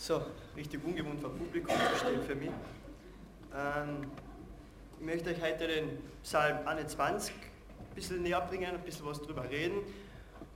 So, 0.00 0.22
richtig 0.56 0.82
ungewohnt 0.84 1.20
vor 1.20 1.30
Publikum 1.30 1.74
zu 1.74 1.98
stehen 1.98 2.22
für 2.22 2.36
mich. 2.36 2.52
Ähm, 3.52 4.06
ich 4.96 5.04
möchte 5.04 5.30
euch 5.30 5.42
heute 5.42 5.66
den 5.66 5.98
Psalm 6.22 6.64
21 6.64 7.34
ein 7.34 7.94
bisschen 7.96 8.22
näher 8.22 8.40
bringen, 8.42 8.66
ein 8.66 8.80
bisschen 8.82 9.04
was 9.06 9.20
drüber 9.20 9.50
reden 9.50 9.78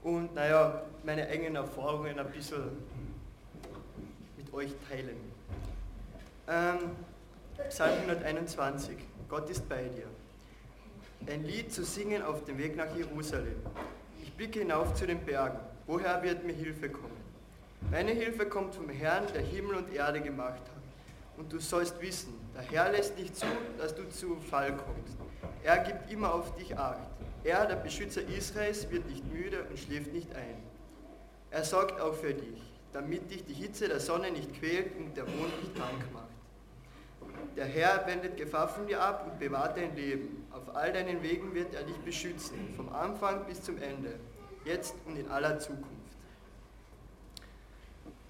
und 0.01 0.33
naja, 0.33 0.83
meine 1.03 1.27
eigenen 1.27 1.57
Erfahrungen 1.57 2.17
ein 2.17 2.31
bisschen 2.31 2.71
mit 4.37 4.53
euch 4.53 4.71
teilen. 4.89 5.17
Ähm, 6.47 6.91
Psalm 7.67 7.99
121, 7.99 8.95
Gott 9.27 9.49
ist 9.49 9.67
bei 9.67 9.83
dir. 9.89 10.07
Ein 11.27 11.43
Lied 11.43 11.73
zu 11.73 11.83
singen 11.83 12.21
auf 12.23 12.45
dem 12.45 12.57
Weg 12.57 12.77
nach 12.77 12.95
Jerusalem. 12.95 13.57
Ich 14.21 14.31
blicke 14.33 14.59
hinauf 14.59 14.93
zu 14.93 15.05
den 15.05 15.19
Bergen. 15.19 15.59
Woher 15.85 16.23
wird 16.23 16.45
mir 16.45 16.53
Hilfe 16.53 16.89
kommen? 16.89 17.22
Meine 17.91 18.11
Hilfe 18.11 18.45
kommt 18.45 18.75
vom 18.75 18.89
Herrn, 18.89 19.25
der 19.33 19.41
Himmel 19.41 19.75
und 19.75 19.93
Erde 19.93 20.21
gemacht 20.21 20.61
hat. 20.61 20.83
Und 21.37 21.51
du 21.51 21.59
sollst 21.59 21.99
wissen, 22.01 22.33
der 22.55 22.63
Herr 22.63 22.91
lässt 22.91 23.17
nicht 23.17 23.35
zu, 23.35 23.45
dass 23.77 23.95
du 23.95 24.07
zu 24.09 24.35
Fall 24.37 24.71
kommst. 24.75 25.17
Er 25.63 25.79
gibt 25.79 26.11
immer 26.11 26.33
auf 26.33 26.55
dich 26.55 26.77
Acht. 26.77 27.09
Er, 27.43 27.65
der 27.65 27.75
Beschützer 27.75 28.21
Israels, 28.27 28.89
wird 28.89 29.07
nicht 29.09 29.25
müde 29.31 29.63
und 29.69 29.77
schläft 29.77 30.13
nicht 30.13 30.33
ein. 30.35 30.63
Er 31.51 31.63
sorgt 31.63 31.99
auch 31.99 32.13
für 32.13 32.33
dich, 32.33 32.61
damit 32.93 33.29
dich 33.29 33.43
die 33.45 33.53
Hitze 33.53 33.87
der 33.87 33.99
Sonne 33.99 34.31
nicht 34.31 34.53
quält 34.53 34.95
und 34.97 35.15
der 35.17 35.25
Mond 35.25 35.61
nicht 35.61 35.75
krank 35.75 36.03
macht. 36.13 36.23
Der 37.55 37.65
Herr 37.65 38.05
wendet 38.07 38.37
Gefahr 38.37 38.67
von 38.67 38.87
dir 38.87 39.01
ab 39.01 39.27
und 39.27 39.39
bewahrt 39.39 39.77
dein 39.77 39.95
Leben. 39.95 40.47
Auf 40.51 40.75
all 40.75 40.91
deinen 40.91 41.21
Wegen 41.21 41.53
wird 41.53 41.73
er 41.75 41.83
dich 41.83 41.97
beschützen, 41.97 42.73
vom 42.75 42.89
Anfang 42.89 43.45
bis 43.45 43.61
zum 43.61 43.77
Ende, 43.77 44.19
jetzt 44.65 44.95
und 45.05 45.17
in 45.17 45.29
aller 45.29 45.59
Zukunft. 45.59 46.02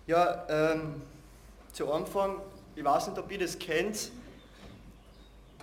Ja, 0.06 0.46
ähm, 0.50 1.02
zu 1.72 1.90
Anfang, 1.92 2.42
ich 2.76 2.84
weiß 2.84 3.08
nicht, 3.08 3.18
ob 3.18 3.32
ihr 3.32 3.40
das 3.40 3.58
kennt, 3.58 4.12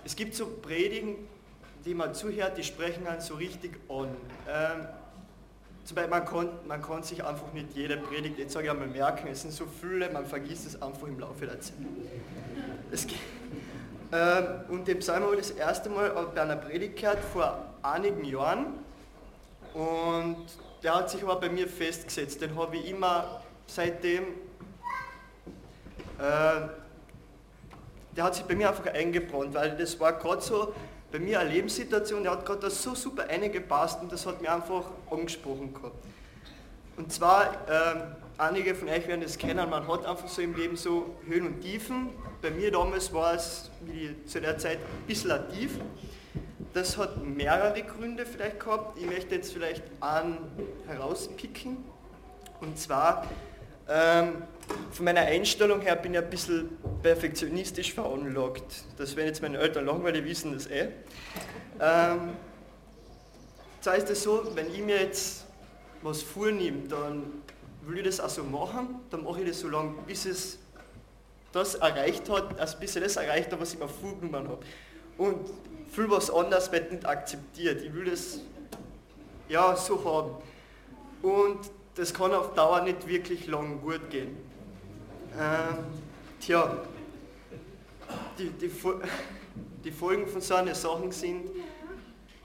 es 0.03 0.15
gibt 0.15 0.33
so 0.33 0.47
Predigen, 0.47 1.15
die 1.85 1.93
man 1.93 2.15
zuhört, 2.15 2.57
die 2.57 2.63
sprechen 2.63 3.05
dann 3.05 3.21
so 3.21 3.35
richtig 3.35 3.77
an. 3.87 4.09
Ähm, 4.49 4.87
zum 5.83 5.95
Beispiel, 5.95 6.09
man 6.09 6.25
kann, 6.25 6.49
man 6.67 6.81
kann 6.81 7.03
sich 7.03 7.23
einfach 7.23 7.53
nicht 7.53 7.75
jede 7.75 7.97
Predigt, 7.97 8.39
jetzt 8.39 8.53
sage 8.53 8.65
ich 8.65 8.71
einmal, 8.71 8.87
merken, 8.87 9.27
es 9.27 9.43
sind 9.43 9.53
so 9.53 9.65
viele, 9.79 10.09
man 10.09 10.25
vergisst 10.25 10.65
es 10.65 10.81
einfach 10.81 11.07
im 11.07 11.19
Laufe 11.19 11.45
der 11.45 11.59
Zeit. 11.59 11.75
Es, 12.91 13.05
ähm, 14.11 14.45
und 14.69 14.87
den 14.87 14.99
Psalm 14.99 15.23
habe 15.23 15.35
ich 15.35 15.41
das 15.41 15.51
erste 15.51 15.89
Mal 15.91 16.09
bei 16.33 16.41
einer 16.41 16.55
Predigt 16.55 16.99
gehört 16.99 17.19
vor 17.31 17.63
einigen 17.83 18.25
Jahren 18.25 18.73
und 19.75 20.45
der 20.81 20.95
hat 20.95 21.11
sich 21.11 21.21
aber 21.21 21.39
bei 21.39 21.49
mir 21.49 21.67
festgesetzt, 21.67 22.41
den 22.41 22.55
habe 22.55 22.77
ich 22.77 22.89
immer 22.89 23.41
seitdem, 23.67 24.23
äh, 26.17 26.67
der 28.15 28.23
hat 28.23 28.35
sich 28.35 28.43
bei 28.45 28.55
mir 28.55 28.69
einfach 28.69 28.85
eingebrannt, 28.87 29.53
weil 29.53 29.77
das 29.77 29.99
war 29.99 30.13
gerade 30.13 30.41
so 30.41 30.73
bei 31.11 31.19
mir 31.19 31.39
eine 31.39 31.49
Lebenssituation, 31.49 32.23
der 32.23 32.33
hat 32.33 32.45
gerade 32.45 32.69
so 32.69 32.95
super 32.95 33.27
eingepasst 33.27 34.01
und 34.01 34.11
das 34.11 34.25
hat 34.25 34.41
mir 34.41 34.51
einfach 34.51 34.85
angesprochen 35.09 35.73
gehabt. 35.73 35.95
Und 36.95 37.11
zwar, 37.11 37.53
äh, 37.67 38.01
einige 38.37 38.75
von 38.75 38.87
euch 38.87 39.07
werden 39.07 39.21
das 39.21 39.37
kennen, 39.37 39.69
man 39.69 39.87
hat 39.87 40.05
einfach 40.05 40.27
so 40.27 40.41
im 40.41 40.55
Leben 40.55 40.77
so 40.77 41.15
Höhen 41.27 41.47
und 41.47 41.61
Tiefen. 41.61 42.09
Bei 42.41 42.49
mir 42.49 42.71
damals 42.71 43.13
war 43.13 43.33
es 43.33 43.69
wie 43.81 44.15
zu 44.25 44.39
der 44.39 44.57
Zeit 44.57 44.77
ein 44.77 45.07
bisschen 45.07 45.39
tief. 45.51 45.79
Das 46.73 46.97
hat 46.97 47.23
mehrere 47.25 47.83
Gründe 47.83 48.25
vielleicht 48.25 48.59
gehabt. 48.59 48.97
Ich 48.97 49.05
möchte 49.05 49.35
jetzt 49.35 49.51
vielleicht 49.51 49.83
einen 49.99 50.37
herauspicken. 50.87 51.77
Und 52.61 52.77
zwar 52.77 53.27
ähm, 53.91 54.43
von 54.91 55.05
meiner 55.05 55.21
Einstellung 55.21 55.81
her 55.81 55.95
bin 55.97 56.13
ich 56.13 56.19
ein 56.19 56.29
bisschen 56.29 56.77
perfektionistisch 57.01 57.93
veranlagt. 57.93 58.85
Das 58.97 59.15
werden 59.15 59.27
jetzt 59.27 59.41
meine 59.41 59.57
Eltern 59.57 59.87
weil 60.03 60.13
die 60.13 60.23
wissen 60.23 60.53
das 60.53 60.67
eh. 60.67 60.89
Ähm, 61.79 62.31
zwar 63.81 63.95
ist 63.95 64.09
es 64.09 64.23
so, 64.23 64.49
wenn 64.55 64.71
ich 64.73 64.81
mir 64.81 65.01
jetzt 65.01 65.45
was 66.01 66.21
vornehme, 66.21 66.87
dann 66.87 67.43
will 67.81 67.97
ich 67.97 68.05
das 68.05 68.19
auch 68.19 68.29
so 68.29 68.43
machen, 68.43 68.99
dann 69.09 69.23
mache 69.23 69.41
ich 69.41 69.49
das 69.49 69.59
so 69.59 69.67
lange, 69.67 69.93
bis 70.07 70.25
es 70.25 70.59
das 71.51 71.75
erreicht 71.75 72.29
hat, 72.29 72.57
also 72.59 72.77
bis 72.77 72.95
ich 72.95 73.03
das 73.03 73.17
erreicht 73.17 73.51
habe, 73.51 73.61
was 73.61 73.73
ich 73.73 73.79
mir 73.79 73.89
vorgenommen 73.89 74.47
habe. 74.47 74.63
Und 75.17 75.49
viel 75.89 76.09
was 76.09 76.31
anderes 76.31 76.71
wird 76.71 76.91
nicht 76.91 77.05
akzeptiert. 77.05 77.81
Ich 77.81 77.93
will 77.93 78.05
das 78.05 78.39
ja 79.49 79.75
so 79.75 80.03
haben. 80.05 80.35
Und 81.21 81.69
das 81.95 82.13
kann 82.13 82.33
auf 82.33 82.53
Dauer 82.53 82.81
nicht 82.81 83.07
wirklich 83.07 83.47
lang 83.47 83.81
gut 83.81 84.09
gehen. 84.09 84.37
Ähm, 85.39 85.77
tja, 86.39 86.77
die, 88.37 88.49
die, 88.49 88.71
die, 89.83 89.91
Folgen 89.91 90.27
von 90.27 90.41
so 90.41 90.55
einer 90.55 90.75
Sachen 90.75 91.11
sind, 91.11 91.49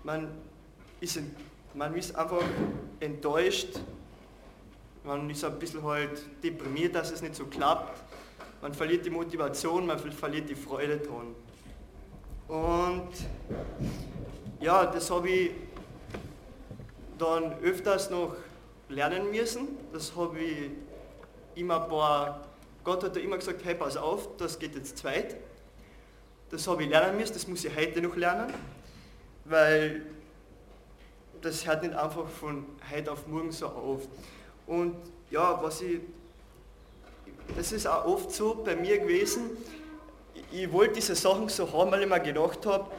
man 0.04 0.28
ist, 1.00 1.20
man 1.74 1.94
ist 1.94 2.14
einfach 2.14 2.42
enttäuscht, 3.00 3.80
man 5.04 5.28
ist 5.30 5.44
ein 5.44 5.58
bisschen 5.58 5.82
halt 5.82 6.22
deprimiert, 6.42 6.94
dass 6.94 7.12
es 7.12 7.22
nicht 7.22 7.34
so 7.34 7.46
klappt, 7.46 8.00
man 8.62 8.72
verliert 8.74 9.04
die 9.04 9.10
Motivation, 9.10 9.86
man 9.86 9.98
verliert 9.98 10.48
die 10.48 10.54
Freude 10.54 10.98
dran. 10.98 11.34
Und 12.48 13.08
ja, 14.60 14.86
das 14.86 15.10
habe 15.10 15.28
ich 15.28 15.50
dann 17.18 17.54
öfters 17.60 18.10
noch 18.10 18.36
lernen 18.88 19.30
müssen. 19.30 19.68
Das 19.92 20.14
habe 20.16 20.38
ich 20.38 20.70
immer 21.54 21.82
ein 21.82 21.88
paar, 21.88 22.46
Gott 22.84 23.02
hat 23.02 23.16
da 23.16 23.20
immer 23.20 23.36
gesagt, 23.36 23.64
hey, 23.64 23.74
pass 23.74 23.96
auf, 23.96 24.36
das 24.36 24.58
geht 24.58 24.74
jetzt 24.74 24.98
zweit. 24.98 25.36
Das 26.50 26.66
habe 26.68 26.84
ich 26.84 26.88
lernen 26.88 27.16
müssen, 27.16 27.32
das 27.32 27.48
muss 27.48 27.64
ich 27.64 27.76
heute 27.76 28.00
noch 28.00 28.14
lernen, 28.14 28.54
weil 29.44 30.02
das 31.42 31.66
hört 31.66 31.82
nicht 31.82 31.94
einfach 31.94 32.28
von 32.28 32.66
heute 32.90 33.12
auf 33.12 33.26
morgen 33.26 33.50
so 33.50 33.66
auf. 33.66 34.06
Und 34.66 34.96
ja, 35.30 35.60
was 35.62 35.80
ich, 35.80 36.00
das 37.56 37.72
ist 37.72 37.86
auch 37.86 38.04
oft 38.04 38.30
so 38.32 38.62
bei 38.64 38.76
mir 38.76 38.98
gewesen, 38.98 39.50
ich 40.52 40.70
wollte 40.70 40.94
diese 40.94 41.14
Sachen 41.14 41.48
so 41.48 41.72
haben, 41.72 41.90
weil 41.90 42.02
ich 42.02 42.08
mir 42.08 42.20
gedacht 42.20 42.64
habe, 42.66 42.90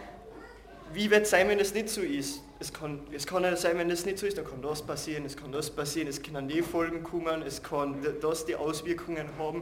wie 0.98 1.12
wird 1.12 1.24
es 1.24 1.30
sein, 1.30 1.48
wenn 1.48 1.60
es 1.60 1.76
nicht 1.76 1.90
so 1.90 2.02
ist? 2.02 2.42
Es 2.60 2.74
kann, 2.74 3.02
es 3.12 3.28
kann 3.28 3.44
ja 3.44 3.56
sein, 3.56 3.78
wenn 3.78 3.92
es 3.92 4.04
nicht 4.04 4.18
so 4.18 4.26
ist, 4.26 4.36
dann 4.36 4.46
kann 4.46 4.64
das 4.64 4.82
passieren, 4.82 5.26
es 5.26 5.38
kann 5.38 5.52
das 5.52 5.70
passieren, 5.70 6.08
es 6.08 6.24
können 6.24 6.48
die 6.48 6.64
Folgen 6.64 7.04
kommen, 7.04 7.44
es 7.44 7.62
kann 7.62 8.04
das 8.20 8.46
die 8.46 8.56
Auswirkungen 8.56 9.30
haben. 9.38 9.62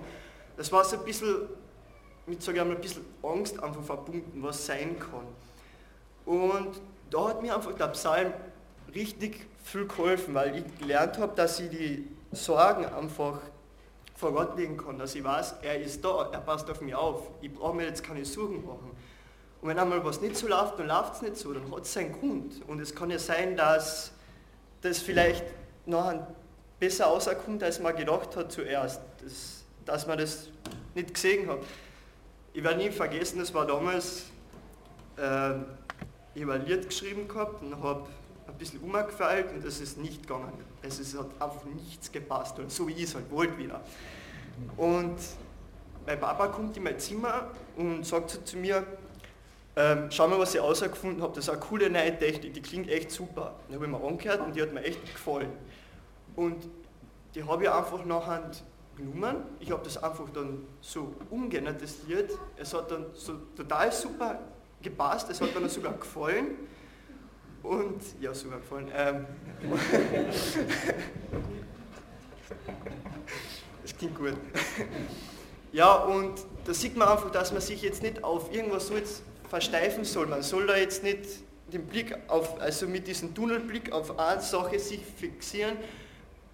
Das 0.55 0.71
war 0.71 0.85
so 0.85 0.97
ein 0.97 1.03
bisschen, 1.03 1.35
mit 2.25 2.41
sage 2.41 2.57
ich 2.57 2.61
einmal, 2.61 2.77
ein 2.77 2.81
bisschen 2.81 3.03
Angst 3.21 3.61
einfach 3.61 3.83
verbunden, 3.83 4.41
was 4.41 4.65
sein 4.65 4.95
kann. 4.97 5.27
Und 6.25 6.79
da 7.09 7.27
hat 7.27 7.41
mir 7.41 7.53
einfach 7.53 7.73
der 7.73 7.87
Psalm 7.87 8.31
richtig 8.93 9.45
viel 9.61 9.87
geholfen, 9.87 10.33
weil 10.35 10.59
ich 10.59 10.79
gelernt 10.79 11.17
habe, 11.17 11.35
dass 11.35 11.59
ich 11.59 11.69
die 11.69 12.07
Sorgen 12.31 12.85
einfach 12.85 13.41
vor 14.15 14.31
Gott 14.31 14.55
legen 14.55 14.77
kann, 14.77 14.97
dass 14.97 15.13
ich 15.15 15.23
weiß, 15.25 15.55
er 15.63 15.81
ist 15.81 16.05
da, 16.05 16.29
er 16.31 16.39
passt 16.39 16.71
auf 16.71 16.79
mich 16.79 16.95
auf, 16.95 17.29
ich 17.41 17.53
brauche 17.53 17.75
mir 17.75 17.87
jetzt 17.87 18.05
keine 18.05 18.23
Sorgen 18.23 18.65
machen. 18.65 18.95
Und 19.65 19.71
wenn 19.71 19.79
einmal 19.79 20.05
was 20.05 20.21
nicht 20.21 20.37
so 20.37 20.47
läuft, 20.47 20.77
dann 20.77 20.85
läuft 20.85 21.15
es 21.15 21.21
nicht 21.23 21.37
so, 21.37 21.51
dann 21.51 21.71
hat 21.71 21.85
es 21.85 21.93
seinen 21.93 22.11
Grund. 22.11 22.61
Und 22.67 22.79
es 22.79 22.93
kann 22.93 23.09
ja 23.09 23.17
sein, 23.17 23.57
dass 23.57 24.11
das 24.81 24.99
vielleicht 24.99 25.43
noch 25.87 26.13
besser 26.79 27.05
rauskommt, 27.05 27.63
als 27.63 27.79
man 27.79 27.95
gedacht 27.95 28.35
hat 28.35 28.51
zuerst. 28.51 29.01
Das, 29.23 29.63
dass 29.83 30.05
man 30.05 30.19
das 30.19 30.49
nicht 30.93 31.15
gesehen 31.15 31.49
hat. 31.49 31.57
Ich 32.53 32.63
werde 32.63 32.77
nie 32.77 32.91
vergessen, 32.91 33.39
das 33.39 33.51
war 33.55 33.65
damals, 33.65 34.25
äh, 35.17 35.53
ich 36.35 36.43
habe 36.43 36.53
ein 36.53 36.65
Lied 36.67 36.87
geschrieben 36.87 37.27
gehabt 37.27 37.63
und 37.63 37.75
habe 37.81 38.05
ein 38.47 38.57
bisschen 38.59 38.81
umgefeilt 38.81 39.47
und 39.51 39.65
es 39.65 39.81
ist 39.81 39.97
nicht 39.97 40.27
gegangen. 40.27 40.53
Es 40.83 40.99
ist, 40.99 41.17
hat 41.17 41.31
einfach 41.39 41.65
nichts 41.73 42.11
gepasst 42.11 42.59
und 42.59 42.71
so 42.71 42.87
wie 42.87 42.93
ich 42.93 43.05
es 43.05 43.15
halt 43.15 43.31
wollte 43.31 43.57
wieder. 43.57 43.81
Und 44.77 45.17
mein 46.05 46.19
Papa 46.19 46.49
kommt 46.49 46.77
in 46.77 46.83
mein 46.83 46.99
Zimmer 46.99 47.47
und 47.75 48.05
sagt 48.05 48.29
so 48.29 48.41
zu 48.41 48.57
mir, 48.57 48.85
ähm, 49.77 50.09
schau 50.09 50.27
mal, 50.27 50.39
was 50.39 50.55
ich 50.55 50.61
herausgefunden 50.61 51.21
habe. 51.21 51.33
Das 51.35 51.45
ist 51.45 51.49
eine 51.49 51.59
coole 51.59 51.89
neue 51.89 52.17
Technik, 52.17 52.53
die 52.53 52.61
klingt 52.61 52.89
echt 52.89 53.11
super. 53.11 53.55
Die 53.69 53.75
habe 53.75 53.85
ich 53.85 53.91
mir 53.91 54.01
angehört 54.01 54.41
und 54.41 54.55
die 54.55 54.61
hat 54.61 54.73
mir 54.73 54.83
echt 54.83 55.01
gefallen. 55.05 55.51
Und 56.35 56.69
die 57.33 57.43
habe 57.43 57.63
ich 57.63 57.69
einfach 57.69 58.05
nachher 58.05 58.51
genommen. 58.95 59.43
Ich 59.59 59.71
habe 59.71 59.83
das 59.83 60.01
einfach 60.01 60.29
dann 60.29 60.65
so 60.79 61.13
Lied. 62.07 62.29
Es 62.55 62.73
hat 62.73 62.89
dann 62.89 63.07
so 63.13 63.33
total 63.55 63.91
super 63.91 64.39
gepasst, 64.81 65.29
es 65.29 65.41
hat 65.41 65.53
dann 65.53 65.67
sogar 65.67 65.93
gefallen. 65.93 66.55
Und, 67.61 68.01
ja, 68.21 68.33
sogar 68.33 68.59
gefallen. 68.59 68.89
Ähm, 68.95 69.25
das 73.81 73.97
klingt 73.97 74.15
gut. 74.17 74.37
Ja, 75.73 75.95
und 75.95 76.33
da 76.63 76.73
sieht 76.73 76.95
man 76.95 77.07
einfach, 77.07 77.31
dass 77.31 77.51
man 77.51 77.61
sich 77.61 77.81
jetzt 77.81 78.01
nicht 78.03 78.23
auf 78.23 78.53
irgendwas 78.53 78.87
so 78.87 78.95
jetzt 78.95 79.23
versteifen 79.49 80.03
soll. 80.03 80.27
Man 80.27 80.41
soll 80.41 80.67
da 80.67 80.75
jetzt 80.75 81.03
nicht 81.03 81.21
den 81.71 81.85
Blick 81.87 82.15
auf, 82.27 82.59
also 82.61 82.87
mit 82.87 83.07
diesem 83.07 83.33
Tunnelblick 83.33 83.91
auf 83.91 84.19
eine 84.19 84.41
Sache 84.41 84.79
sich 84.79 85.01
fixieren, 85.17 85.77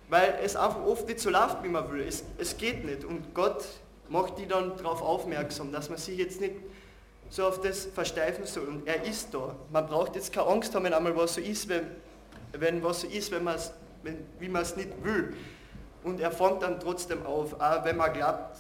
weil 0.09 0.39
es 0.43 0.55
einfach 0.55 0.83
oft 0.85 1.07
nicht 1.07 1.19
so 1.19 1.29
läuft, 1.29 1.63
wie 1.63 1.69
man 1.69 1.89
will. 1.91 2.01
Es, 2.07 2.23
es 2.37 2.57
geht 2.57 2.85
nicht 2.85 3.03
und 3.03 3.33
Gott 3.33 3.63
macht 4.09 4.37
die 4.37 4.45
dann 4.45 4.75
darauf 4.77 5.01
aufmerksam, 5.01 5.71
dass 5.71 5.89
man 5.89 5.97
sich 5.97 6.17
jetzt 6.17 6.41
nicht 6.41 6.55
so 7.29 7.45
auf 7.45 7.61
das 7.61 7.85
versteifen 7.85 8.45
soll. 8.45 8.67
Und 8.67 8.87
er 8.87 9.05
ist 9.05 9.33
da. 9.33 9.55
Man 9.71 9.87
braucht 9.87 10.15
jetzt 10.15 10.33
keine 10.33 10.47
Angst 10.47 10.75
haben, 10.75 10.83
wenn 10.83 10.93
einmal 10.93 11.15
was 11.15 11.35
so 11.35 11.41
ist, 11.41 11.69
wenn, 11.69 11.87
wenn 12.51 12.83
was 12.83 13.01
so 13.01 13.07
ist, 13.07 13.31
wenn 13.31 13.47
wenn, 14.03 14.25
wie 14.39 14.49
man 14.49 14.63
es 14.63 14.75
nicht 14.75 14.89
will. 15.03 15.33
Und 16.03 16.19
er 16.19 16.31
fängt 16.31 16.63
dann 16.63 16.79
trotzdem 16.79 17.25
auf, 17.25 17.53
auch 17.59 17.85
wenn 17.85 17.95
man 17.95 18.11
glaubt, 18.11 18.57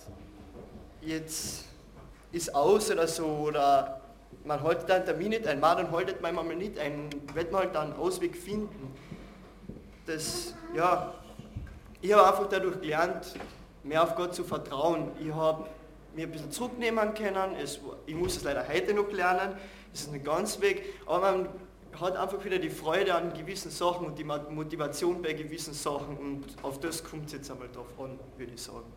jetzt 1.01 1.65
ist 2.31 2.53
aus 2.53 2.91
oder 2.91 3.07
so, 3.07 3.25
oder 3.25 4.00
man 4.43 4.61
hält 4.61 4.89
dann 4.89 5.05
Termin 5.05 5.29
nicht 5.29 5.47
ein, 5.47 5.61
dann 5.61 5.91
haltet 5.91 6.21
man 6.21 6.35
manchmal 6.35 6.55
nicht 6.55 6.79
ein, 6.79 7.09
wird 7.33 7.51
man 7.51 7.63
halt 7.63 7.75
dann 7.75 7.93
Ausweg 7.93 8.35
finden. 8.35 8.93
Das, 10.05 10.55
ja, 10.75 11.13
ich 12.01 12.13
habe 12.13 12.27
einfach 12.27 12.49
dadurch 12.49 12.81
gelernt, 12.81 13.35
mehr 13.83 14.03
auf 14.03 14.15
Gott 14.15 14.33
zu 14.33 14.43
vertrauen. 14.43 15.11
Ich 15.19 15.33
habe 15.33 15.67
mir 16.15 16.25
ein 16.25 16.31
bisschen 16.31 16.51
zurücknehmen 16.51 17.13
können, 17.13 17.55
es, 17.61 17.79
ich 18.05 18.15
muss 18.15 18.37
es 18.37 18.43
leider 18.43 18.67
heute 18.67 18.93
noch 18.93 19.11
lernen, 19.11 19.55
es 19.93 20.01
ist 20.01 20.11
nicht 20.11 20.25
ganz 20.25 20.59
weg, 20.61 20.83
aber 21.05 21.31
man 21.31 21.49
hat 21.99 22.15
einfach 22.15 22.43
wieder 22.43 22.57
die 22.57 22.69
Freude 22.69 23.13
an 23.13 23.33
gewissen 23.33 23.71
Sachen 23.71 24.05
und 24.07 24.17
die 24.17 24.23
Motivation 24.23 25.21
bei 25.21 25.33
gewissen 25.33 25.73
Sachen 25.73 26.17
und 26.17 26.45
auf 26.63 26.79
das 26.79 27.03
kommt 27.03 27.27
es 27.27 27.33
jetzt 27.33 27.51
einmal 27.51 27.69
drauf 27.69 27.87
an, 27.99 28.19
würde 28.37 28.53
ich 28.53 28.61
sagen. 28.61 28.91